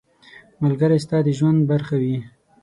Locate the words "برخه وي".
1.71-2.17